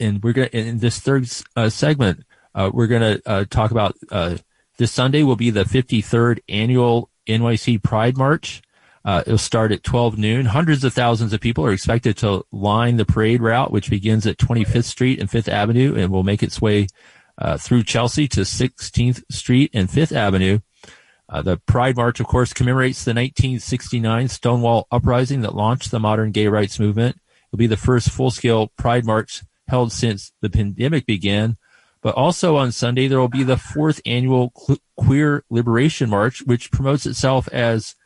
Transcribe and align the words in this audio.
and 0.00 0.22
we're 0.22 0.32
to, 0.32 0.56
in 0.56 0.78
this 0.78 0.98
third 1.00 1.28
uh, 1.56 1.68
segment, 1.68 2.24
uh, 2.54 2.70
we're 2.72 2.86
going 2.86 3.02
to 3.02 3.22
uh, 3.28 3.44
talk 3.48 3.70
about 3.70 3.96
uh, 4.10 4.36
this 4.78 4.92
Sunday 4.92 5.22
will 5.22 5.36
be 5.36 5.50
the 5.50 5.64
53rd 5.64 6.38
annual 6.48 7.10
NYC 7.26 7.82
Pride 7.82 8.16
March. 8.16 8.62
Uh, 9.04 9.22
it'll 9.26 9.38
start 9.38 9.72
at 9.72 9.82
12 9.82 10.18
noon. 10.18 10.46
Hundreds 10.46 10.84
of 10.84 10.92
thousands 10.92 11.32
of 11.32 11.40
people 11.40 11.64
are 11.64 11.72
expected 11.72 12.16
to 12.18 12.44
line 12.52 12.96
the 12.96 13.04
parade 13.04 13.40
route, 13.40 13.70
which 13.70 13.90
begins 13.90 14.26
at 14.26 14.38
25th 14.38 14.84
Street 14.84 15.20
and 15.20 15.30
5th 15.30 15.48
Avenue 15.48 15.94
and 15.96 16.10
will 16.10 16.24
make 16.24 16.42
its 16.42 16.60
way 16.60 16.88
uh, 17.38 17.56
through 17.56 17.84
Chelsea 17.84 18.28
to 18.28 18.40
16th 18.40 19.22
Street 19.30 19.70
and 19.72 19.88
5th 19.88 20.14
Avenue. 20.14 20.58
Uh, 21.28 21.42
the 21.42 21.58
Pride 21.58 21.96
March, 21.96 22.20
of 22.20 22.26
course, 22.26 22.52
commemorates 22.52 23.04
the 23.04 23.10
1969 23.10 24.28
Stonewall 24.28 24.86
Uprising 24.90 25.42
that 25.42 25.54
launched 25.54 25.90
the 25.90 26.00
modern 26.00 26.30
gay 26.30 26.48
rights 26.48 26.78
movement. 26.78 27.18
It'll 27.48 27.58
be 27.58 27.66
the 27.66 27.76
first 27.76 28.10
full-scale 28.10 28.68
Pride 28.76 29.04
March 29.04 29.42
held 29.68 29.92
since 29.92 30.32
the 30.40 30.50
pandemic 30.50 31.06
began. 31.06 31.56
But 32.00 32.14
also 32.14 32.56
on 32.56 32.72
Sunday, 32.72 33.08
there 33.08 33.18
will 33.18 33.28
be 33.28 33.42
the 33.42 33.56
fourth 33.56 34.00
annual 34.06 34.52
Queer 34.96 35.44
Liberation 35.50 36.08
March, 36.08 36.42
which 36.42 36.70
promotes 36.70 37.06
itself 37.06 37.48
as 37.48 37.96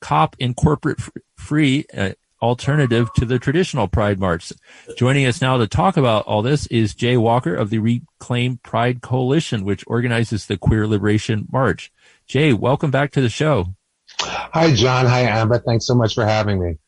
cop 0.00 0.36
and 0.40 0.56
corporate 0.56 1.00
free 1.36 1.84
uh, 1.96 2.12
alternative 2.40 3.12
to 3.14 3.24
the 3.24 3.38
traditional 3.38 3.88
Pride 3.88 4.18
March. 4.18 4.52
Joining 4.96 5.26
us 5.26 5.40
now 5.40 5.56
to 5.58 5.66
talk 5.66 5.96
about 5.96 6.26
all 6.26 6.42
this 6.42 6.66
is 6.68 6.94
Jay 6.94 7.16
Walker 7.16 7.54
of 7.54 7.70
the 7.70 7.78
Reclaim 7.78 8.58
Pride 8.62 9.02
Coalition, 9.02 9.64
which 9.64 9.84
organizes 9.86 10.46
the 10.46 10.56
Queer 10.56 10.86
Liberation 10.86 11.46
March. 11.52 11.92
Jay, 12.26 12.52
welcome 12.52 12.90
back 12.90 13.10
to 13.12 13.20
the 13.20 13.28
show. 13.28 13.74
Hi, 14.20 14.74
John. 14.74 15.06
Hi, 15.06 15.22
Amber. 15.22 15.58
Thanks 15.58 15.86
so 15.86 15.94
much 15.94 16.14
for 16.14 16.24
having 16.24 16.62
me. 16.62 16.78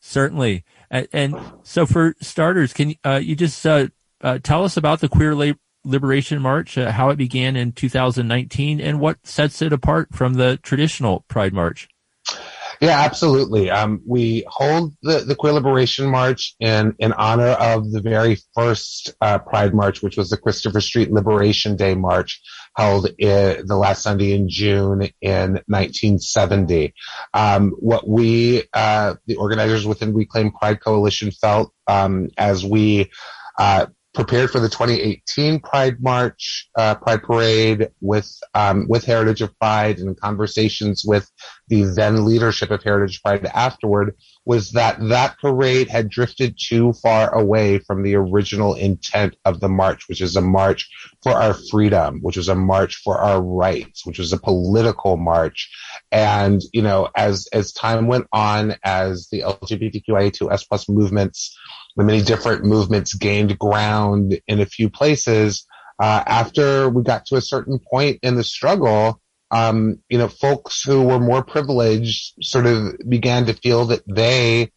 Certainly. 0.00 0.64
And, 0.94 1.08
and 1.12 1.36
so, 1.64 1.86
for 1.86 2.14
starters, 2.20 2.72
can 2.72 2.94
uh, 3.04 3.20
you 3.20 3.34
just 3.34 3.66
uh, 3.66 3.88
uh, 4.20 4.38
tell 4.40 4.62
us 4.62 4.76
about 4.76 5.00
the 5.00 5.08
Queer 5.08 5.56
Liberation 5.84 6.40
March, 6.40 6.78
uh, 6.78 6.92
how 6.92 7.10
it 7.10 7.16
began 7.16 7.56
in 7.56 7.72
2019, 7.72 8.80
and 8.80 9.00
what 9.00 9.18
sets 9.26 9.60
it 9.60 9.72
apart 9.72 10.14
from 10.14 10.34
the 10.34 10.56
traditional 10.62 11.24
Pride 11.26 11.52
March? 11.52 11.88
Yeah, 12.80 13.00
absolutely. 13.00 13.70
Um, 13.70 14.02
we 14.06 14.44
hold 14.48 14.94
the, 15.02 15.20
the 15.20 15.34
Queer 15.34 15.52
Liberation 15.52 16.06
March 16.06 16.54
in, 16.60 16.94
in 16.98 17.12
honor 17.12 17.48
of 17.50 17.90
the 17.90 18.00
very 18.00 18.38
first 18.54 19.14
uh, 19.20 19.38
Pride 19.38 19.74
March, 19.74 20.02
which 20.02 20.16
was 20.16 20.30
the 20.30 20.36
Christopher 20.36 20.80
Street 20.80 21.12
Liberation 21.12 21.76
Day 21.76 21.94
March 21.94 22.40
held 22.76 23.08
in, 23.18 23.66
the 23.66 23.76
last 23.76 24.02
Sunday 24.02 24.34
in 24.34 24.48
June 24.48 25.08
in 25.20 25.52
1970. 25.66 26.94
Um, 27.32 27.70
what 27.78 28.08
we, 28.08 28.64
uh, 28.72 29.14
the 29.26 29.36
organizers 29.36 29.86
within 29.86 30.14
Reclaim 30.14 30.50
Pride 30.50 30.80
Coalition 30.80 31.30
felt 31.30 31.72
um, 31.86 32.28
as 32.36 32.64
we 32.64 33.10
uh, 33.58 33.86
prepared 34.14 34.50
for 34.50 34.60
the 34.60 34.68
2018 34.68 35.60
Pride 35.60 36.00
March, 36.00 36.68
uh, 36.78 36.94
Pride 36.94 37.22
Parade 37.22 37.88
with 38.00 38.30
um, 38.54 38.86
with 38.88 39.04
Heritage 39.04 39.42
of 39.42 39.58
Pride 39.58 39.98
and 39.98 40.18
conversations 40.18 41.04
with 41.04 41.30
the 41.68 41.82
then 41.82 42.24
leadership 42.24 42.70
of 42.70 42.82
Heritage 42.82 43.20
Pride 43.22 43.44
afterward 43.46 44.16
was 44.46 44.72
that 44.72 44.98
that 45.08 45.38
parade 45.40 45.88
had 45.88 46.10
drifted 46.10 46.58
too 46.60 46.92
far 46.92 47.34
away 47.34 47.78
from 47.78 48.02
the 48.02 48.14
original 48.14 48.74
intent 48.74 49.36
of 49.44 49.60
the 49.60 49.68
march, 49.68 50.08
which 50.08 50.20
is 50.20 50.36
a 50.36 50.40
march 50.40 50.90
for 51.22 51.32
our 51.32 51.54
freedom, 51.54 52.18
which 52.20 52.36
is 52.36 52.48
a 52.48 52.54
march 52.54 52.96
for 52.96 53.18
our 53.18 53.42
rights, 53.42 54.04
which 54.04 54.18
was 54.18 54.32
a 54.32 54.38
political 54.38 55.16
march. 55.16 55.70
And, 56.12 56.60
you 56.72 56.82
know, 56.82 57.08
as, 57.16 57.48
as 57.52 57.72
time 57.72 58.06
went 58.06 58.26
on, 58.32 58.76
as 58.84 59.28
the 59.30 59.40
LGBTQIA2S 59.40 60.68
plus 60.68 60.88
movements 60.88 61.56
the 61.96 62.04
many 62.04 62.22
different 62.22 62.64
movements 62.64 63.14
gained 63.14 63.58
ground 63.58 64.40
in 64.46 64.60
a 64.60 64.66
few 64.66 64.90
places. 64.90 65.66
Uh, 66.02 66.22
after 66.26 66.88
we 66.88 67.02
got 67.02 67.24
to 67.26 67.36
a 67.36 67.40
certain 67.40 67.78
point 67.78 68.18
in 68.22 68.34
the 68.34 68.42
struggle, 68.42 69.20
um, 69.50 69.98
you 70.08 70.18
know, 70.18 70.28
folks 70.28 70.82
who 70.82 71.02
were 71.02 71.20
more 71.20 71.44
privileged 71.44 72.34
sort 72.42 72.66
of 72.66 72.94
began 73.08 73.46
to 73.46 73.54
feel 73.54 73.86
that 73.86 74.02
they 74.06 74.70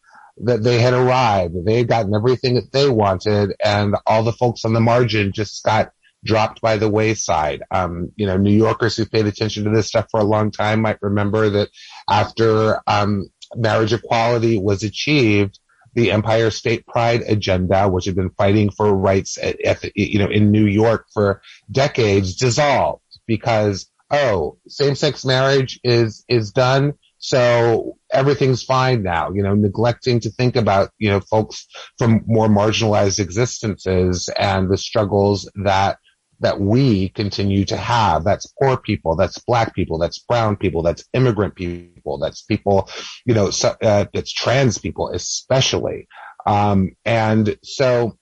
that 0.44 0.62
they 0.62 0.78
had 0.78 0.94
arrived, 0.94 1.54
they 1.66 1.78
had 1.78 1.88
gotten 1.88 2.14
everything 2.14 2.54
that 2.54 2.70
they 2.72 2.88
wanted, 2.88 3.54
and 3.64 3.96
all 4.06 4.22
the 4.22 4.32
folks 4.32 4.64
on 4.64 4.72
the 4.72 4.80
margin 4.80 5.32
just 5.32 5.64
got 5.64 5.90
dropped 6.24 6.60
by 6.60 6.76
the 6.76 6.88
wayside. 6.88 7.62
Um, 7.70 8.12
you 8.16 8.26
know, 8.26 8.36
New 8.36 8.56
Yorkers 8.56 8.96
who 8.96 9.06
paid 9.06 9.26
attention 9.26 9.64
to 9.64 9.70
this 9.70 9.88
stuff 9.88 10.06
for 10.10 10.20
a 10.20 10.24
long 10.24 10.50
time 10.50 10.82
might 10.82 11.02
remember 11.02 11.48
that 11.50 11.70
after 12.08 12.80
um, 12.86 13.28
marriage 13.56 13.92
equality 13.92 14.58
was 14.58 14.82
achieved, 14.82 15.58
the 15.94 16.12
Empire 16.12 16.50
State 16.50 16.86
Pride 16.86 17.22
agenda, 17.26 17.88
which 17.88 18.04
had 18.04 18.14
been 18.14 18.30
fighting 18.30 18.70
for 18.70 18.94
rights, 18.94 19.38
at, 19.42 19.60
at, 19.64 19.96
you 19.96 20.18
know, 20.18 20.28
in 20.28 20.52
New 20.52 20.66
York 20.66 21.06
for 21.12 21.40
decades, 21.70 22.36
dissolved 22.36 23.02
because 23.26 23.90
oh, 24.10 24.58
same-sex 24.68 25.24
marriage 25.24 25.80
is 25.84 26.24
is 26.28 26.50
done, 26.52 26.94
so 27.18 27.96
everything's 28.12 28.62
fine 28.62 29.02
now. 29.02 29.30
You 29.32 29.42
know, 29.42 29.54
neglecting 29.54 30.20
to 30.20 30.30
think 30.30 30.56
about 30.56 30.90
you 30.98 31.10
know 31.10 31.20
folks 31.20 31.66
from 31.98 32.22
more 32.26 32.48
marginalized 32.48 33.18
existences 33.18 34.28
and 34.38 34.70
the 34.70 34.78
struggles 34.78 35.50
that 35.64 35.98
that 36.40 36.60
we 36.60 37.08
continue 37.10 37.64
to 37.64 37.76
have. 37.76 38.24
That's 38.24 38.52
poor 38.60 38.76
people. 38.76 39.16
That's 39.16 39.38
black 39.38 39.74
people. 39.74 39.98
That's 39.98 40.18
brown 40.18 40.56
people. 40.56 40.82
That's 40.82 41.04
immigrant 41.12 41.54
people. 41.54 42.18
That's 42.18 42.42
people, 42.42 42.88
you 43.24 43.34
know, 43.34 43.50
so, 43.50 43.74
uh, 43.82 44.06
it's 44.12 44.32
trans 44.32 44.78
people 44.78 45.10
especially. 45.10 46.06
Um, 46.46 46.92
and 47.04 47.56
so, 47.62 48.16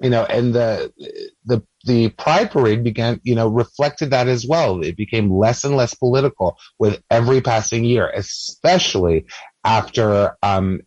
you 0.00 0.10
know, 0.10 0.24
and 0.24 0.54
the, 0.54 0.92
the, 1.44 1.62
the 1.86 2.08
pride 2.10 2.50
parade 2.50 2.82
began, 2.82 3.20
you 3.22 3.34
know, 3.34 3.48
reflected 3.48 4.10
that 4.10 4.28
as 4.28 4.46
well. 4.46 4.82
It 4.82 4.96
became 4.96 5.30
less 5.30 5.64
and 5.64 5.76
less 5.76 5.94
political 5.94 6.58
with 6.78 7.00
every 7.10 7.40
passing 7.40 7.84
year, 7.84 8.10
especially 8.12 9.26
after, 9.64 10.36
um, 10.42 10.80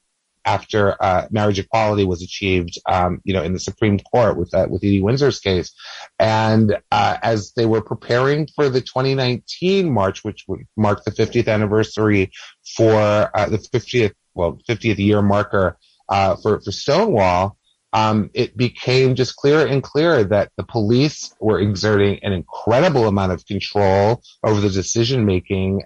after 0.46 1.02
uh, 1.02 1.28
marriage 1.32 1.60
equality 1.60 2.06
was 2.06 2.24
achieved, 2.24 2.80
um, 2.88 3.22
you 3.24 3.34
know, 3.34 3.44
in 3.44 3.54
the 3.54 3.60
Supreme 3.60 4.00
Court 4.00 4.38
with 4.38 4.52
that 4.52 4.70
with 4.70 4.84
Edie 4.84 5.02
Windsor's 5.02 5.40
case, 5.40 5.74
and 6.18 6.78
uh, 6.92 7.18
as 7.22 7.52
they 7.54 7.66
were 7.66 7.82
preparing 7.82 8.48
for 8.56 8.70
the 8.70 8.82
2019 8.82 9.92
march, 9.92 10.24
which 10.24 10.46
would 10.48 10.62
mark 10.76 11.04
the 11.04 11.12
50th 11.12 11.48
anniversary 11.48 12.32
for 12.76 13.30
uh, 13.34 13.50
the 13.50 13.58
50th 13.58 14.14
well 14.34 14.60
50th 14.68 14.98
year 14.98 15.22
marker 15.22 15.78
uh, 16.08 16.36
for 16.38 16.62
for 16.62 16.72
Stonewall, 16.72 17.58
um, 17.94 18.30
it 18.34 18.56
became 18.56 19.16
just 19.16 19.36
clearer 19.36 19.66
and 19.66 19.82
clearer 19.82 20.24
that 20.24 20.52
the 20.58 20.64
police 20.64 21.34
were 21.40 21.60
exerting 21.60 22.20
an 22.24 22.34
incredible 22.34 23.08
amount 23.08 23.32
of 23.32 23.46
control 23.46 24.22
over 24.44 24.62
the 24.62 24.70
decision 24.70 25.26
making 25.26 25.82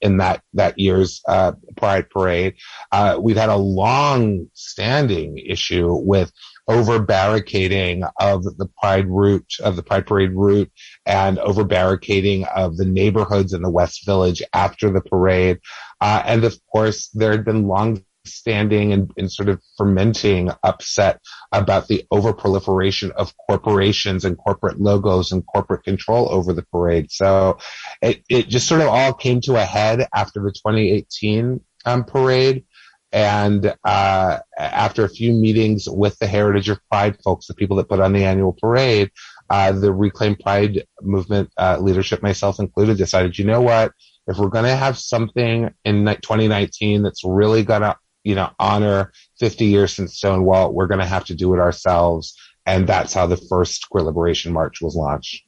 in 0.00 0.18
that 0.18 0.42
that 0.54 0.78
year's 0.78 1.22
uh, 1.26 1.52
Pride 1.76 2.10
Parade. 2.10 2.54
Uh, 2.92 3.18
we've 3.20 3.36
had 3.36 3.48
a 3.48 3.56
long-standing 3.56 5.38
issue 5.38 5.94
with 5.94 6.32
over 6.68 6.98
barricading 6.98 8.04
of 8.20 8.44
the 8.44 8.68
Pride 8.78 9.08
route 9.08 9.54
of 9.64 9.76
the 9.76 9.82
Pride 9.82 10.06
Parade 10.06 10.32
route 10.32 10.70
and 11.06 11.38
over 11.38 11.64
barricading 11.64 12.44
of 12.44 12.76
the 12.76 12.84
neighborhoods 12.84 13.54
in 13.54 13.62
the 13.62 13.70
West 13.70 14.04
Village 14.04 14.42
after 14.52 14.90
the 14.90 15.00
parade. 15.00 15.58
Uh, 16.00 16.22
and 16.26 16.44
of 16.44 16.58
course, 16.70 17.08
there 17.14 17.32
had 17.32 17.44
been 17.44 17.66
long 17.66 18.04
standing 18.34 18.92
and, 18.92 19.10
and 19.16 19.30
sort 19.30 19.48
of 19.48 19.60
fermenting 19.76 20.50
upset 20.62 21.20
about 21.52 21.88
the 21.88 22.04
overproliferation 22.12 23.10
of 23.12 23.32
corporations 23.48 24.24
and 24.24 24.36
corporate 24.38 24.80
logos 24.80 25.32
and 25.32 25.46
corporate 25.46 25.84
control 25.84 26.28
over 26.30 26.52
the 26.52 26.64
parade. 26.72 27.10
So 27.10 27.58
it, 28.02 28.22
it 28.28 28.48
just 28.48 28.68
sort 28.68 28.80
of 28.80 28.88
all 28.88 29.12
came 29.12 29.40
to 29.42 29.56
a 29.56 29.64
head 29.64 30.06
after 30.14 30.40
the 30.40 30.52
2018 30.52 31.60
um, 31.84 32.04
parade. 32.04 32.64
And 33.10 33.74
uh, 33.84 34.38
after 34.58 35.04
a 35.04 35.08
few 35.08 35.32
meetings 35.32 35.88
with 35.88 36.18
the 36.18 36.26
Heritage 36.26 36.68
of 36.68 36.78
Pride 36.90 37.16
folks, 37.24 37.46
the 37.46 37.54
people 37.54 37.76
that 37.78 37.88
put 37.88 38.00
on 38.00 38.12
the 38.12 38.24
annual 38.24 38.52
parade, 38.52 39.10
uh, 39.48 39.72
the 39.72 39.92
Reclaim 39.92 40.36
Pride 40.36 40.86
movement 41.00 41.50
uh, 41.56 41.78
leadership, 41.80 42.22
myself 42.22 42.60
included, 42.60 42.98
decided, 42.98 43.38
you 43.38 43.46
know 43.46 43.62
what? 43.62 43.92
If 44.26 44.36
we're 44.36 44.48
going 44.48 44.66
to 44.66 44.76
have 44.76 44.98
something 44.98 45.70
in 45.86 46.04
2019 46.04 47.02
that's 47.02 47.24
really 47.24 47.62
going 47.62 47.80
to 47.80 47.96
you 48.28 48.34
know, 48.34 48.50
honor 48.58 49.10
50 49.38 49.64
years 49.64 49.94
since 49.94 50.18
Stonewall, 50.18 50.74
we're 50.74 50.86
going 50.86 51.00
to 51.00 51.06
have 51.06 51.24
to 51.24 51.34
do 51.34 51.54
it 51.54 51.58
ourselves. 51.58 52.36
And 52.66 52.86
that's 52.86 53.14
how 53.14 53.26
the 53.26 53.38
first 53.38 53.88
Queer 53.88 54.04
Liberation 54.04 54.52
March 54.52 54.82
was 54.82 54.94
launched. 54.94 55.42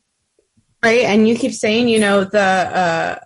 Right. 0.82 1.03
And 1.03 1.29
you 1.29 1.37
keep 1.37 1.53
saying, 1.53 1.88
you 1.88 2.00
know, 2.00 2.25
the, 2.25 2.41
uh, 2.41 3.19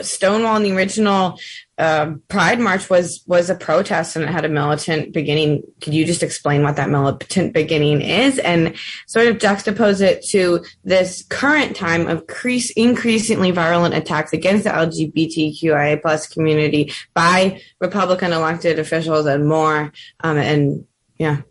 Stonewall 0.00 0.56
in 0.56 0.62
the 0.62 0.72
original 0.72 1.38
uh, 1.78 2.14
Pride 2.28 2.60
March 2.60 2.88
was 2.88 3.22
was 3.26 3.50
a 3.50 3.54
protest 3.54 4.16
and 4.16 4.24
it 4.24 4.30
had 4.30 4.44
a 4.44 4.48
militant 4.48 5.12
beginning. 5.12 5.62
Could 5.80 5.92
you 5.92 6.04
just 6.06 6.22
explain 6.22 6.62
what 6.62 6.76
that 6.76 6.88
militant 6.88 7.52
beginning 7.52 8.00
is 8.00 8.38
and 8.38 8.74
sort 9.06 9.26
of 9.26 9.38
juxtapose 9.38 10.00
it 10.00 10.24
to 10.28 10.64
this 10.84 11.24
current 11.28 11.76
time 11.76 12.06
of 12.06 12.20
increase, 12.20 12.70
increasingly 12.70 13.50
violent 13.50 13.94
attacks 13.94 14.32
against 14.32 14.64
the 14.64 14.70
LGBTQIA 14.70 16.00
plus 16.00 16.26
community 16.26 16.92
by 17.12 17.60
Republican 17.80 18.32
elected 18.32 18.78
officials 18.78 19.26
and 19.26 19.48
more? 19.48 19.92
Um, 20.20 20.38
and 20.38 20.86
yeah. 21.18 21.42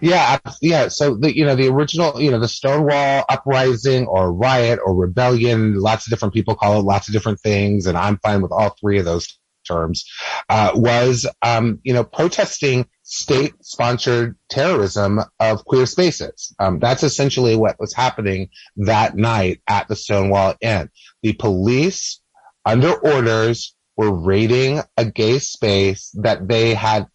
Yeah, 0.00 0.38
yeah. 0.60 0.88
So 0.88 1.16
the 1.16 1.34
you 1.34 1.44
know 1.44 1.56
the 1.56 1.68
original 1.68 2.20
you 2.20 2.30
know 2.30 2.38
the 2.38 2.48
Stonewall 2.48 3.24
uprising 3.28 4.06
or 4.06 4.32
riot 4.32 4.78
or 4.84 4.94
rebellion, 4.94 5.80
lots 5.80 6.06
of 6.06 6.10
different 6.10 6.34
people 6.34 6.54
call 6.54 6.80
it 6.80 6.84
lots 6.84 7.08
of 7.08 7.12
different 7.12 7.40
things, 7.40 7.86
and 7.86 7.96
I'm 7.96 8.18
fine 8.18 8.42
with 8.42 8.52
all 8.52 8.76
three 8.80 8.98
of 8.98 9.04
those 9.04 9.38
terms. 9.66 10.04
Uh, 10.48 10.72
was 10.74 11.26
um, 11.42 11.80
you 11.82 11.92
know 11.94 12.04
protesting 12.04 12.86
state-sponsored 13.02 14.36
terrorism 14.48 15.20
of 15.38 15.64
queer 15.66 15.86
spaces. 15.86 16.54
Um, 16.58 16.78
that's 16.78 17.02
essentially 17.02 17.54
what 17.54 17.78
was 17.78 17.92
happening 17.92 18.48
that 18.76 19.14
night 19.14 19.60
at 19.68 19.88
the 19.88 19.96
Stonewall 19.96 20.54
Inn. 20.62 20.88
The 21.22 21.34
police, 21.34 22.20
under 22.64 22.94
orders, 22.94 23.74
were 23.96 24.12
raiding 24.12 24.80
a 24.96 25.04
gay 25.04 25.38
space 25.38 26.10
that 26.22 26.48
they 26.48 26.74
had 26.74 27.06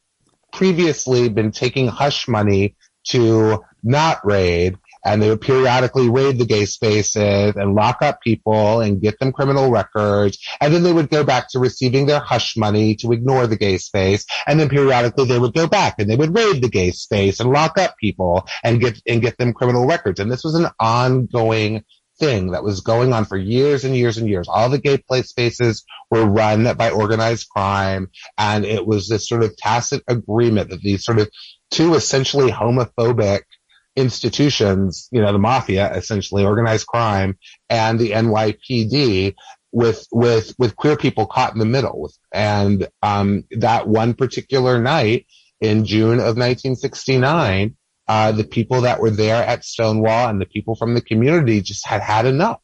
previously 0.51 1.29
been 1.29 1.51
taking 1.51 1.87
hush 1.87 2.27
money 2.27 2.75
to 3.05 3.63
not 3.83 4.25
raid 4.25 4.77
and 5.05 5.21
they 5.21 5.29
would 5.29 5.41
periodically 5.41 6.09
raid 6.09 6.37
the 6.37 6.45
gay 6.45 6.65
spaces 6.65 7.55
and 7.55 7.75
lock 7.75 8.01
up 8.01 8.21
people 8.21 8.81
and 8.81 9.01
get 9.01 9.17
them 9.19 9.31
criminal 9.31 9.71
records. 9.71 10.37
And 10.59 10.73
then 10.73 10.83
they 10.83 10.93
would 10.93 11.09
go 11.09 11.23
back 11.23 11.49
to 11.49 11.59
receiving 11.59 12.05
their 12.05 12.19
hush 12.19 12.57
money 12.57 12.95
to 12.95 13.11
ignore 13.11 13.47
the 13.47 13.55
gay 13.55 13.77
space. 13.77 14.25
And 14.45 14.59
then 14.59 14.69
periodically 14.69 15.25
they 15.25 15.39
would 15.39 15.53
go 15.53 15.67
back 15.67 15.95
and 15.99 16.09
they 16.09 16.15
would 16.15 16.35
raid 16.35 16.61
the 16.61 16.69
gay 16.69 16.91
space 16.91 17.39
and 17.39 17.49
lock 17.49 17.77
up 17.77 17.97
people 17.97 18.45
and 18.63 18.79
get, 18.79 19.01
and 19.07 19.21
get 19.21 19.37
them 19.37 19.53
criminal 19.53 19.87
records. 19.87 20.19
And 20.19 20.31
this 20.31 20.43
was 20.43 20.55
an 20.55 20.67
ongoing 20.79 21.85
thing 22.19 22.51
that 22.51 22.63
was 22.63 22.81
going 22.81 23.13
on 23.13 23.25
for 23.25 23.37
years 23.37 23.85
and 23.85 23.95
years 23.95 24.17
and 24.17 24.29
years. 24.29 24.47
All 24.47 24.69
the 24.69 24.77
gay 24.77 24.97
play 24.97 25.21
spaces 25.23 25.83
were 26.11 26.25
run 26.25 26.75
by 26.75 26.89
organized 26.89 27.49
crime. 27.49 28.09
And 28.37 28.65
it 28.65 28.85
was 28.85 29.07
this 29.07 29.27
sort 29.27 29.43
of 29.43 29.55
tacit 29.57 30.03
agreement 30.07 30.69
that 30.69 30.81
these 30.81 31.03
sort 31.03 31.19
of 31.19 31.29
two 31.71 31.95
essentially 31.95 32.51
homophobic 32.51 33.41
institutions, 33.95 35.07
you 35.11 35.21
know, 35.21 35.31
the 35.31 35.39
mafia, 35.39 35.91
essentially 35.93 36.45
organized 36.45 36.87
crime 36.87 37.37
and 37.69 37.99
the 37.99 38.11
NYPD 38.11 39.35
with, 39.71 40.05
with, 40.11 40.53
with 40.57 40.75
queer 40.75 40.97
people 40.97 41.25
caught 41.25 41.53
in 41.53 41.59
the 41.59 41.65
middle. 41.65 42.11
And, 42.33 42.87
um, 43.01 43.43
that 43.51 43.87
one 43.87 44.13
particular 44.13 44.79
night 44.79 45.25
in 45.61 45.85
June 45.85 46.19
of 46.19 46.37
1969, 46.37 47.75
uh, 48.09 48.31
the 48.31 48.43
people 48.43 48.81
that 48.81 48.99
were 48.99 49.11
there 49.11 49.43
at 49.45 49.63
Stonewall 49.63 50.27
and 50.27 50.41
the 50.41 50.47
people 50.47 50.75
from 50.75 50.95
the 50.95 51.01
community 51.01 51.61
just 51.61 51.85
had 51.85 52.01
had 52.01 52.25
enough. 52.25 52.59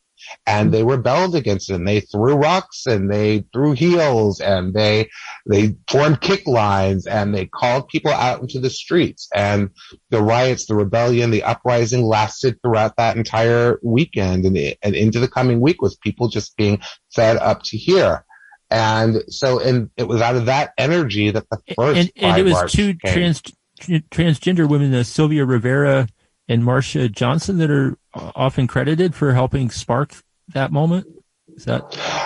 And 0.47 0.73
they 0.73 0.83
rebelled 0.83 1.35
against 1.35 1.69
it 1.69 1.75
and 1.75 1.87
they 1.87 1.99
threw 1.99 2.33
rocks 2.33 2.87
and 2.87 3.11
they 3.11 3.45
threw 3.53 3.73
heels 3.73 4.39
and 4.39 4.73
they 4.73 5.09
they 5.45 5.75
formed 5.87 6.19
kick 6.19 6.47
lines 6.47 7.05
and 7.05 7.35
they 7.35 7.45
called 7.45 7.89
people 7.89 8.11
out 8.11 8.41
into 8.41 8.59
the 8.59 8.71
streets. 8.71 9.29
And 9.35 9.69
the 10.09 10.23
riots 10.23 10.65
the 10.65 10.73
rebellion 10.73 11.29
the 11.29 11.43
uprising 11.43 12.01
lasted 12.01 12.59
throughout 12.63 12.97
that 12.97 13.17
entire 13.17 13.79
weekend 13.83 14.45
and, 14.45 14.57
and 14.81 14.95
into 14.95 15.19
the 15.19 15.27
coming 15.27 15.61
week 15.61 15.79
with 15.79 16.01
people 16.01 16.27
just 16.27 16.57
being 16.57 16.81
fed 17.13 17.37
up 17.37 17.61
to 17.65 17.77
here 17.77 18.25
and 18.71 19.21
so 19.27 19.59
and 19.59 19.91
it 19.95 20.07
was 20.07 20.21
out 20.21 20.35
of 20.35 20.47
that 20.47 20.71
energy 20.75 21.29
that 21.29 21.47
the 21.51 21.59
first 21.75 21.99
and, 21.99 22.11
and 22.15 22.39
it 22.39 22.51
was 22.51 22.71
two 22.71 22.95
trans 22.95 23.43
transgender 23.79 24.67
women, 24.67 24.93
uh, 24.93 25.03
Sylvia 25.03 25.45
Rivera 25.45 26.07
and 26.47 26.63
Marsha 26.63 27.11
Johnson, 27.11 27.57
that 27.57 27.71
are 27.71 27.97
often 28.13 28.67
credited 28.67 29.15
for 29.15 29.33
helping 29.33 29.69
spark 29.69 30.13
that 30.53 30.71
moment. 30.71 31.07
Is 31.55 31.65
that? 31.65 31.83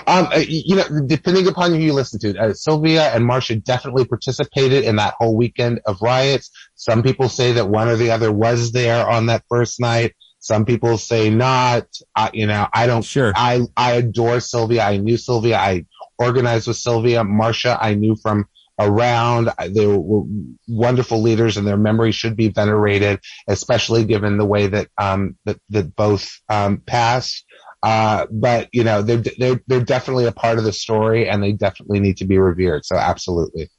Um, 0.07 0.27
uh, 0.33 0.39
you 0.47 0.75
know, 0.75 1.05
depending 1.05 1.47
upon 1.47 1.71
who 1.71 1.77
you 1.77 1.93
listen 1.93 2.19
to, 2.21 2.37
uh, 2.37 2.53
Sylvia 2.53 3.13
and 3.13 3.23
Marsha 3.23 3.63
definitely 3.63 4.05
participated 4.05 4.83
in 4.83 4.95
that 4.95 5.13
whole 5.19 5.35
weekend 5.35 5.81
of 5.85 6.01
riots. 6.01 6.49
Some 6.75 7.03
people 7.03 7.29
say 7.29 7.51
that 7.53 7.69
one 7.69 7.87
or 7.87 7.95
the 7.95 8.09
other 8.09 8.31
was 8.31 8.71
there 8.71 9.07
on 9.07 9.27
that 9.27 9.43
first 9.47 9.79
night. 9.79 10.15
Some 10.39 10.65
people 10.65 10.97
say 10.97 11.29
not. 11.29 11.85
Uh, 12.15 12.29
you 12.33 12.47
know, 12.47 12.67
I 12.73 12.87
don't. 12.87 13.03
Sure. 13.03 13.33
I 13.35 13.61
I 13.77 13.93
adore 13.93 14.39
Sylvia. 14.39 14.83
I 14.83 14.97
knew 14.97 15.17
Sylvia. 15.17 15.57
I 15.57 15.85
organized 16.17 16.67
with 16.67 16.77
Sylvia. 16.77 17.23
Marsha, 17.23 17.77
I 17.79 17.93
knew 17.93 18.15
from 18.15 18.45
around. 18.79 19.51
They 19.69 19.85
were 19.85 20.23
wonderful 20.67 21.21
leaders 21.21 21.57
and 21.57 21.67
their 21.67 21.77
memory 21.77 22.11
should 22.11 22.35
be 22.35 22.47
venerated, 22.47 23.19
especially 23.47 24.05
given 24.05 24.37
the 24.37 24.45
way 24.45 24.67
that, 24.67 24.87
um, 24.97 25.37
that, 25.45 25.59
that 25.69 25.95
both, 25.95 26.39
um, 26.47 26.77
passed. 26.79 27.45
Uh, 27.83 28.25
but 28.31 28.69
you 28.73 28.83
know, 28.83 29.01
they're, 29.01 29.23
they're, 29.37 29.61
they're 29.67 29.83
definitely 29.83 30.25
a 30.25 30.31
part 30.31 30.57
of 30.57 30.63
the 30.63 30.73
story 30.73 31.29
and 31.29 31.43
they 31.43 31.51
definitely 31.51 31.99
need 31.99 32.17
to 32.17 32.25
be 32.25 32.37
revered. 32.37 32.85
So 32.85 32.95
absolutely. 32.95 33.69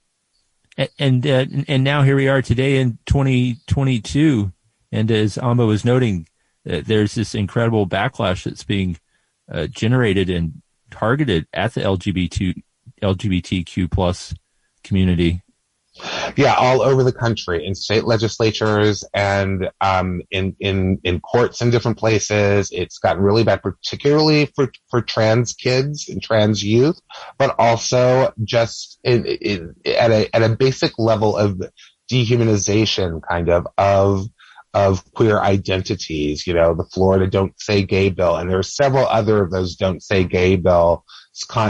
And, 0.99 1.27
uh, 1.27 1.47
and 1.69 1.85
now 1.85 2.03
here 2.03 2.17
we 2.17 2.29
are 2.29 2.43
today 2.43 2.77
in 2.79 2.99
2022. 3.07 4.53
And 4.93 5.11
as 5.11 5.39
Amber 5.39 5.67
was 5.67 5.85
noting, 5.85 6.27
uh, 6.69 6.81
there's 6.85 7.15
this 7.15 7.35
incredible 7.35 7.87
backlash 7.87 8.45
that's 8.45 8.65
being 8.65 8.99
uh, 9.51 9.67
generated 9.67 10.31
and 10.31 10.63
targeted 10.91 11.47
at 11.53 11.75
the 11.75 11.81
LGBT, 11.81 12.63
LGBTQ 13.03 13.91
plus 13.91 14.35
community? 14.83 15.43
Yeah, 16.37 16.55
all 16.55 16.83
over 16.83 17.03
the 17.03 17.13
country, 17.13 17.67
in 17.67 17.75
state 17.75 18.05
legislatures 18.05 19.05
and 19.13 19.71
um, 19.81 20.23
in 20.31 20.57
in 20.61 21.01
in 21.03 21.21
courts 21.21 21.61
in 21.61 21.71
different 21.71 21.99
places. 21.99 22.71
It's 22.73 22.99
gotten 22.99 23.23
really 23.23 23.45
bad, 23.45 23.63
particularly 23.63 24.47
for 24.55 24.73
for 24.89 25.03
trans 25.03 25.53
kids 25.53 26.09
and 26.09 26.23
trans 26.23 26.63
youth, 26.63 27.01
but 27.39 27.57
also 27.59 28.33
just 28.45 28.99
in, 29.05 29.27
in, 29.27 29.75
at 29.85 30.11
a 30.11 30.35
at 30.35 30.43
a 30.43 30.57
basic 30.57 30.99
level 30.99 31.37
of 31.37 31.61
dehumanization, 32.11 33.21
kind 33.29 33.51
of 33.51 33.67
of 33.77 34.27
of 34.73 35.05
queer 35.13 35.41
identities. 35.41 36.47
You 36.47 36.55
know, 36.55 36.75
the 36.75 36.85
Florida 36.85 37.27
Don't 37.27 37.61
Say 37.61 37.83
Gay 37.83 38.11
bill, 38.11 38.37
and 38.37 38.49
there 38.49 38.59
are 38.59 38.63
several 38.63 39.07
other 39.07 39.43
of 39.43 39.51
those 39.51 39.77
Don't 39.77 40.03
Say 40.03 40.25
Gay 40.25 40.57
bill, 40.57 41.05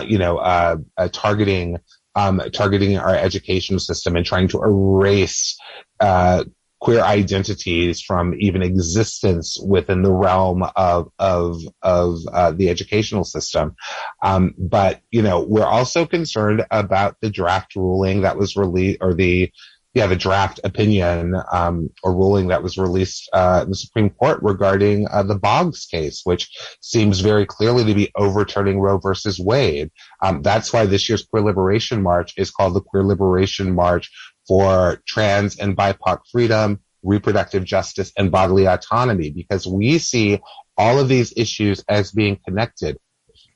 you 0.07 0.19
know, 0.19 0.39
uh, 0.39 0.77
uh, 0.97 1.09
targeting 1.11 1.79
um, 2.15 2.41
targeting 2.53 2.99
our 2.99 3.15
education 3.15 3.79
system 3.79 4.17
and 4.17 4.27
trying 4.27 4.49
to 4.49 4.63
erase 4.63 5.59
uh, 6.01 6.45
queer 6.81 7.03
identities 7.03 8.01
from 8.01 8.35
even 8.39 8.63
existence 8.63 9.59
within 9.65 10.03
the 10.03 10.13
realm 10.13 10.65
of 10.77 11.11
of 11.19 11.61
of 11.83 12.19
uh, 12.33 12.51
the 12.53 12.71
educational 12.71 13.25
system. 13.25 13.77
Um, 14.23 14.55
but 14.59 15.01
you 15.11 15.23
know, 15.23 15.41
we're 15.43 15.67
also 15.67 16.07
concerned 16.07 16.65
about 16.71 17.17
the 17.21 17.31
draft 17.31 17.77
ruling 17.77 18.23
that 18.23 18.39
was 18.39 18.57
released, 18.57 18.99
or 19.01 19.15
the 19.15 19.53
yeah, 19.93 20.07
the 20.07 20.17
draft 20.17 20.61
opinion 20.63 21.35
um, 21.53 21.91
or 22.05 22.15
ruling 22.15 22.49
that 22.49 22.63
was 22.63 22.79
released 22.79 23.29
uh, 23.33 23.63
in 23.65 23.71
the 23.71 23.77
Supreme 23.77 24.11
Court 24.11 24.39
regarding 24.43 25.09
uh, 25.09 25.25
the 25.25 25.39
Dobbs 25.39 25.87
case, 25.87 26.21
which 26.23 26.49
seems 26.81 27.21
very 27.21 27.45
clearly 27.45 27.85
to 27.85 27.95
be 27.95 28.13
overturning 28.15 28.79
Roe 28.79 28.99
versus 28.99 29.41
Wade. 29.41 29.91
Um, 30.23 30.43
that's 30.43 30.73
why 30.73 30.87
this 30.87 31.09
year's 31.09 31.25
Queer 31.25 31.43
Liberation 31.43 32.03
March 32.03 32.35
is 32.37 32.53
called 32.53 32.75
the 32.75 32.81
Queer 32.81 33.03
Liberation 33.03 33.75
March 33.75 34.11
for 34.47 35.03
Trans 35.09 35.59
and 35.59 35.77
BIPOC 35.77 36.21
Freedom, 36.31 36.81
Reproductive 37.03 37.65
Justice, 37.65 38.13
and 38.17 38.31
Bodily 38.31 38.67
Autonomy, 38.67 39.31
because 39.31 39.67
we 39.67 39.99
see 39.99 40.41
all 40.77 41.01
of 41.01 41.09
these 41.09 41.33
issues 41.37 41.85
as 41.89 42.13
being 42.13 42.39
connected 42.47 42.97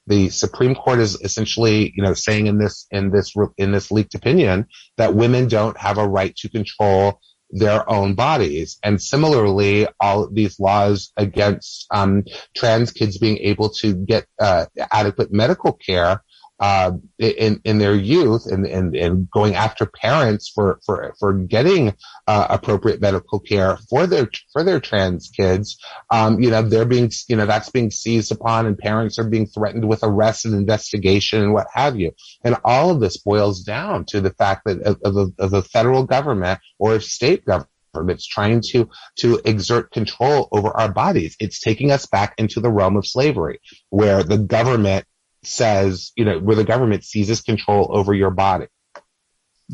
the 0.06 0.28
Supreme 0.28 0.74
Court 0.74 0.98
is 1.00 1.20
essentially, 1.22 1.92
you 1.96 2.02
know, 2.02 2.14
saying 2.14 2.46
in 2.46 2.58
this, 2.58 2.86
in 2.90 3.10
this, 3.10 3.34
in 3.56 3.72
this 3.72 3.90
leaked 3.90 4.14
opinion 4.14 4.66
that 4.96 5.14
women 5.14 5.48
don't 5.48 5.76
have 5.78 5.98
a 5.98 6.06
right 6.06 6.34
to 6.36 6.48
control 6.48 7.20
their 7.50 7.88
own 7.88 8.14
bodies. 8.14 8.78
And 8.82 9.00
similarly, 9.00 9.86
all 10.00 10.28
these 10.28 10.58
laws 10.58 11.12
against 11.16 11.86
um, 11.90 12.24
trans 12.56 12.90
kids 12.90 13.18
being 13.18 13.38
able 13.38 13.70
to 13.70 13.94
get 13.94 14.26
uh, 14.40 14.66
adequate 14.92 15.32
medical 15.32 15.72
care 15.72 16.22
uh, 16.64 16.92
in 17.18 17.60
in 17.64 17.76
their 17.76 17.94
youth 17.94 18.46
and, 18.46 18.64
and 18.64 18.96
and 18.96 19.30
going 19.30 19.54
after 19.54 19.84
parents 19.84 20.48
for 20.48 20.80
for 20.86 21.14
for 21.18 21.34
getting 21.34 21.94
uh, 22.26 22.46
appropriate 22.48 23.02
medical 23.02 23.38
care 23.38 23.76
for 23.90 24.06
their 24.06 24.30
for 24.50 24.62
their 24.62 24.80
trans 24.80 25.28
kids. 25.28 25.76
Um, 26.10 26.40
you 26.40 26.50
know, 26.50 26.62
they're 26.62 26.86
being 26.86 27.10
you 27.28 27.36
know 27.36 27.44
that's 27.44 27.68
being 27.68 27.90
seized 27.90 28.32
upon, 28.32 28.64
and 28.64 28.78
parents 28.78 29.18
are 29.18 29.28
being 29.28 29.46
threatened 29.46 29.86
with 29.86 30.02
arrest 30.02 30.46
and 30.46 30.54
investigation 30.54 31.42
and 31.42 31.52
what 31.52 31.66
have 31.74 32.00
you. 32.00 32.12
And 32.44 32.56
all 32.64 32.88
of 32.90 33.00
this 33.00 33.18
boils 33.18 33.62
down 33.62 34.06
to 34.06 34.22
the 34.22 34.30
fact 34.30 34.62
that 34.64 34.80
of, 34.84 34.98
of, 35.04 35.32
of 35.38 35.52
a 35.52 35.62
federal 35.62 36.04
government 36.04 36.60
or 36.78 36.98
state 36.98 37.44
government 37.44 37.68
it's 38.08 38.26
trying 38.26 38.60
to 38.60 38.88
to 39.18 39.40
exert 39.44 39.92
control 39.92 40.48
over 40.50 40.68
our 40.70 40.90
bodies. 40.90 41.36
It's 41.38 41.60
taking 41.60 41.92
us 41.92 42.06
back 42.06 42.34
into 42.38 42.58
the 42.58 42.70
realm 42.70 42.96
of 42.96 43.06
slavery, 43.06 43.60
where 43.90 44.24
the 44.24 44.38
government 44.38 45.04
says, 45.46 46.12
you 46.16 46.24
know, 46.24 46.38
where 46.38 46.56
the 46.56 46.64
government 46.64 47.04
seizes 47.04 47.40
control 47.40 47.88
over 47.90 48.14
your 48.14 48.30
body. 48.30 48.66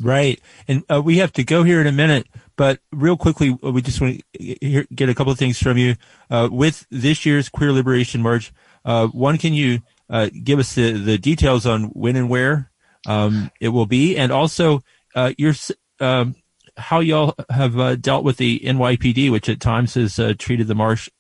Right. 0.01 0.41
And 0.69 0.85
uh, 0.89 1.03
we 1.03 1.19
have 1.19 1.33
to 1.33 1.45
go 1.45 1.65
here 1.65 1.81
in 1.81 1.87
a 1.87 1.93
minute, 1.93 2.27
but 2.57 2.79
real 2.93 3.17
quickly, 3.17 3.59
uh, 3.65 3.73
we 3.73 3.83
just 3.83 4.01
want 4.01 4.23
to 4.39 4.87
get 4.95 5.09
a 5.09 5.15
couple 5.15 5.33
of 5.33 5.39
things 5.39 5.59
from 5.59 5.79
you. 5.79 5.97
Uh, 6.31 6.49
with 6.51 6.87
this 6.91 7.27
year's 7.27 7.49
Queer 7.49 7.73
Liberation 7.73 8.23
March, 8.23 8.53
uh, 8.85 9.09
one, 9.09 9.37
can 9.37 9.53
you 9.53 9.81
uh, 10.09 10.31
give 10.45 10.59
us 10.59 10.75
the, 10.75 10.93
the 10.93 11.19
details 11.19 11.67
on 11.67 11.85
when 11.87 12.17
and 12.17 12.31
where 12.31 12.71
um, 13.07 13.51
it 13.61 13.71
will 13.71 13.87
be? 13.87 14.17
And 14.17 14.31
also, 14.31 14.81
uh, 15.17 15.33
your, 15.37 15.55
um, 15.99 16.37
how 16.77 17.01
y'all 17.01 17.35
have 17.51 18.01
dealt 18.01 18.25
with 18.25 18.37
the 18.37 18.61
NYPD, 18.61 19.31
which 19.31 19.49
at 19.49 19.61
times 19.61 19.95
has 19.95 20.21
treated 20.39 20.69
the 20.69 20.75
march 20.75 21.11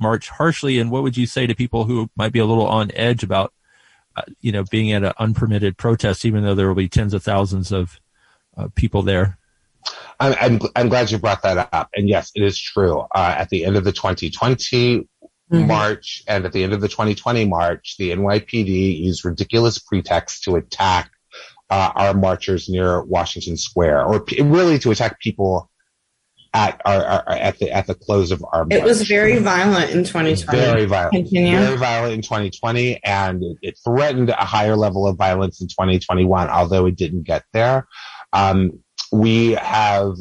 march 0.00 0.28
harshly, 0.28 0.78
and 0.78 0.90
what 0.90 1.02
would 1.02 1.16
you 1.16 1.26
say 1.26 1.46
to 1.46 1.54
people 1.54 1.84
who 1.84 2.10
might 2.16 2.32
be 2.32 2.38
a 2.38 2.44
little 2.44 2.66
on 2.66 2.90
edge 2.94 3.22
about, 3.22 3.52
you 4.40 4.52
know, 4.52 4.64
being 4.64 4.92
at 4.92 5.04
an 5.04 5.12
unpermitted 5.18 5.76
protest, 5.76 6.24
even 6.24 6.44
though 6.44 6.54
there 6.54 6.68
will 6.68 6.74
be 6.74 6.88
tens 6.88 7.14
of 7.14 7.22
thousands 7.22 7.72
of 7.72 8.00
uh, 8.56 8.68
people 8.74 9.02
there? 9.02 9.38
I'm, 10.18 10.34
I'm, 10.40 10.60
I'm 10.76 10.88
glad 10.88 11.10
you 11.10 11.18
brought 11.18 11.42
that 11.42 11.68
up, 11.72 11.90
and 11.94 12.08
yes, 12.08 12.30
it 12.34 12.42
is 12.42 12.58
true. 12.58 13.00
Uh, 13.14 13.34
at 13.38 13.50
the 13.50 13.64
end 13.64 13.76
of 13.76 13.84
the 13.84 13.92
2020 13.92 14.98
mm-hmm. 14.98 15.66
March 15.66 16.22
and 16.26 16.44
at 16.46 16.52
the 16.52 16.62
end 16.62 16.72
of 16.72 16.80
the 16.80 16.88
2020 16.88 17.46
March, 17.46 17.96
the 17.98 18.10
NYPD 18.10 19.00
used 19.00 19.24
ridiculous 19.24 19.78
pretexts 19.78 20.40
to 20.42 20.56
attack 20.56 21.10
uh, 21.70 21.90
our 21.94 22.14
marchers 22.14 22.68
near 22.68 23.02
Washington 23.02 23.56
Square, 23.56 24.04
or 24.06 24.20
p- 24.20 24.40
really 24.42 24.78
to 24.78 24.90
attack 24.90 25.20
people 25.20 25.70
at 26.54 26.80
our, 26.84 27.04
our, 27.04 27.28
at 27.28 27.58
the 27.58 27.70
at 27.70 27.86
the 27.88 27.94
close 27.94 28.30
of 28.30 28.42
our. 28.52 28.66
It 28.70 28.84
was 28.84 29.02
very 29.02 29.38
violent 29.38 29.90
in 29.90 30.04
2020. 30.04 30.58
Very 30.58 30.84
violent. 30.86 31.12
Continue. 31.12 31.58
Very 31.58 31.76
violent 31.76 32.14
in 32.14 32.22
2020, 32.22 33.02
and 33.04 33.42
it, 33.42 33.58
it, 33.60 33.78
threatened 33.84 34.30
a 34.30 34.44
higher 34.44 34.76
level 34.76 35.06
of 35.06 35.16
violence 35.16 35.60
in 35.60 35.66
2021, 35.66 36.48
although 36.48 36.86
it 36.86 36.96
didn't 36.96 37.24
get 37.24 37.42
there. 37.52 37.88
Um, 38.32 38.80
we 39.12 39.52
have 39.52 40.14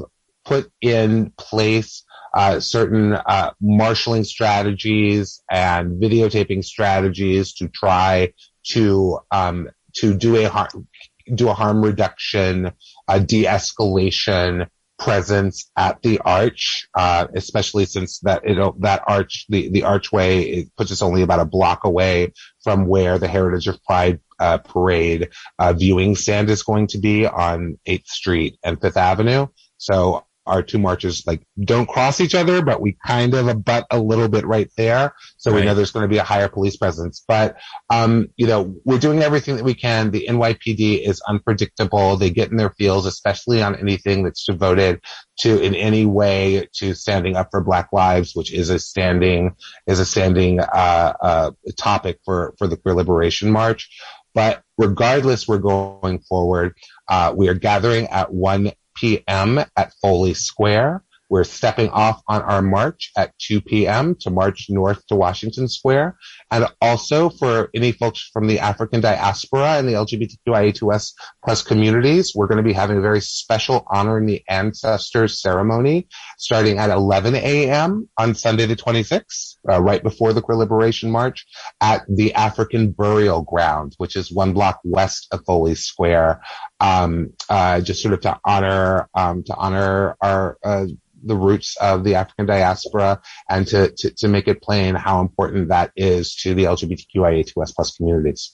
put 0.44 0.72
in 0.82 1.32
place 1.38 2.04
uh, 2.34 2.60
certain 2.60 3.14
uh, 3.14 3.52
marshaling 3.62 4.24
strategies 4.24 5.42
and 5.52 6.02
videotaping 6.02 6.66
strategies 6.66 7.54
to 7.54 7.68
try 7.68 8.34
to 8.64 9.20
um, 9.32 9.70
to 9.94 10.16
do 10.16 10.36
a 10.38 10.50
harm, 10.50 10.88
do 11.36 11.50
a 11.50 11.54
harm 11.54 11.84
reduction, 11.84 12.72
a 13.08 13.20
de-escalation 13.20 14.68
presence 15.04 15.70
at 15.76 16.02
the 16.02 16.20
arch, 16.20 16.88
uh, 16.96 17.28
especially 17.36 17.86
since 17.86 18.20
that 18.20 18.42
that 18.80 19.04
arch 19.08 19.46
the 19.50 19.70
the 19.70 19.84
archway 19.84 20.42
it 20.42 20.76
puts 20.78 20.92
us 20.92 21.02
only 21.02 21.22
about 21.22 21.40
a 21.40 21.46
block 21.46 21.84
away 21.84 22.32
from 22.64 22.88
where 22.88 23.20
the 23.20 23.28
Heritage 23.28 23.68
of 23.68 23.84
Pride 23.84 24.20
uh, 24.40 24.58
parade 24.58 25.30
uh, 25.60 25.74
viewing 25.74 26.16
stand 26.16 26.50
is 26.50 26.64
going 26.64 26.88
to 26.88 26.98
be 26.98 27.26
on 27.26 27.78
8th 27.88 28.08
Street 28.08 28.58
and 28.64 28.80
5th 28.80 28.98
Avenue. 28.98 29.48
So 29.78 30.26
our 30.46 30.62
two 30.62 30.78
marches 30.78 31.26
like 31.26 31.46
don't 31.64 31.88
cross 31.88 32.20
each 32.20 32.36
other, 32.36 32.62
but 32.62 32.82
we 32.82 32.98
kind 33.06 33.34
of 33.34 33.48
abut 33.48 33.86
a 33.92 34.00
little 34.00 34.28
bit 34.28 34.46
right 34.46 34.70
there. 34.76 35.14
So 35.38 35.52
right. 35.52 35.60
we 35.60 35.66
know 35.66 35.74
there's 35.74 35.92
going 35.92 36.04
to 36.04 36.14
be 36.14 36.18
a 36.18 36.24
higher 36.24 36.50
police 36.50 36.76
presence. 36.76 37.24
But 37.28 37.58
um, 37.90 38.28
you 38.36 38.48
know, 38.48 38.76
we're 38.84 39.00
doing 39.00 39.22
everything 39.22 39.56
that 39.56 39.64
we 39.64 39.74
can. 39.74 40.12
The 40.12 40.28
NYPD 40.30 41.08
is 41.08 41.22
unpredictable. 41.28 42.18
They 42.18 42.30
get 42.30 42.52
in 42.52 42.58
their 42.58 42.72
feels, 42.72 43.06
especially 43.06 43.62
on 43.62 43.76
anything 43.76 44.24
that's 44.24 44.46
devoted 44.46 45.02
to 45.40 45.62
in 45.62 45.76
any 45.76 46.06
way 46.06 46.68
to 46.74 46.94
standing 46.94 47.36
up 47.36 47.50
for 47.52 47.62
Black 47.62 47.90
lives, 47.94 48.36
which 48.36 48.54
is 48.54 48.70
a 48.70 48.80
standing 48.80 49.56
is 49.88 50.00
a 50.00 50.06
standing 50.06 50.60
uh, 50.60 51.14
uh, 51.22 51.52
topic 51.78 52.20
for 52.26 52.54
for 52.58 52.68
the 52.68 52.78
Queer 52.78 52.96
Liberation 52.96 53.52
March. 53.52 53.90
But 54.34 54.64
regardless, 54.78 55.48
we're 55.48 55.60
going 55.60 56.20
forward. 56.20 56.76
Uh, 57.08 57.34
we 57.36 57.50
are 57.50 57.54
gathering 57.54 58.08
at 58.08 58.34
1 58.34 58.72
p.m. 58.96 59.60
at 59.78 59.94
Foley 60.02 60.34
Square. 60.34 61.04
We're 61.30 61.44
stepping 61.44 61.90
off 61.90 62.22
on 62.28 62.42
our 62.42 62.62
march 62.62 63.12
at 63.18 63.34
2 63.40 63.62
p.m. 63.62 64.16
to 64.22 64.30
march 64.30 64.68
north 64.70 65.06
to 65.08 65.16
Washington 65.16 65.68
Square. 65.68 66.18
And 66.52 66.68
also 66.82 67.30
for 67.30 67.70
any 67.74 67.92
folks 67.92 68.30
from 68.32 68.48
the 68.48 68.60
African 68.60 69.02
diaspora 69.02 69.78
and 69.78 69.88
the 69.88 69.94
LGBTQIA2S 69.94 71.14
plus 71.44 71.64
communities, 71.64 72.34
we're 72.36 72.48
going 72.48 72.58
to 72.58 72.64
be 72.64 72.74
having 72.74 72.98
a 72.98 73.02
very 73.02 73.22
special 73.22 73.86
honoring 73.88 74.26
the 74.26 74.44
ancestors 74.48 75.42
ceremony 75.42 76.08
starting 76.38 76.78
at 76.78 76.90
11 76.90 77.36
a.m. 77.36 78.08
on 78.18 78.36
Sunday 78.36 78.66
the 78.66 78.76
26th, 78.76 79.58
uh, 79.70 79.82
right 79.82 80.04
before 80.04 80.34
the 80.34 80.42
Queer 80.42 80.58
Liberation 80.58 81.10
March 81.10 81.46
at 81.82 82.04
the 82.08 82.34
African 82.34 82.92
Burial 82.92 83.42
Ground, 83.44 83.94
which 83.98 84.16
is 84.16 84.32
one 84.32 84.54
block 84.54 84.80
west 84.84 85.28
of 85.32 85.44
Foley 85.46 85.76
Square. 85.76 86.42
Um, 86.80 87.34
uh, 87.50 87.82
just 87.82 88.02
sort 88.02 88.14
of 88.14 88.22
to 88.22 88.40
honor, 88.46 89.10
um, 89.14 89.44
to 89.44 89.56
honor 89.56 90.18
our, 90.22 90.58
uh, 90.64 90.86
the 91.24 91.36
roots 91.36 91.76
of 91.78 92.04
the 92.04 92.16
African 92.16 92.46
diaspora 92.46 93.22
and 93.50 93.66
to, 93.68 93.92
to, 93.98 94.14
to 94.16 94.28
make 94.28 94.48
it 94.48 94.62
plain 94.62 94.96
how 94.96 95.22
important 95.22 95.70
that 95.70 95.92
is 95.96 96.36
to 96.38 96.54
the 96.54 96.64
LGBTQIA2S 96.66 97.74
plus 97.74 97.96
communities. 97.96 98.52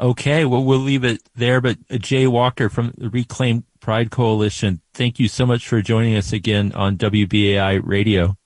Okay, 0.00 0.44
well, 0.44 0.62
we'll 0.62 0.78
leave 0.78 1.04
it 1.04 1.20
there. 1.34 1.60
But 1.60 1.78
uh, 1.90 1.98
Jay 1.98 2.26
Walker 2.26 2.68
from 2.68 2.94
the 2.96 3.10
Reclaim 3.10 3.64
Pride 3.80 4.10
Coalition, 4.10 4.80
thank 4.94 5.18
you 5.18 5.26
so 5.26 5.44
much 5.44 5.66
for 5.66 5.82
joining 5.82 6.14
us 6.14 6.32
again 6.32 6.72
on 6.72 6.96
WBAI 6.96 7.80
Radio. 7.84 8.36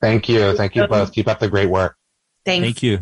Thank 0.00 0.28
you. 0.28 0.56
Thank 0.56 0.74
you 0.76 0.86
both. 0.86 1.12
Keep 1.12 1.28
up 1.28 1.40
the 1.40 1.48
great 1.48 1.68
work. 1.68 1.96
Thanks. 2.44 2.64
Thank 2.64 2.82
you. 2.82 3.00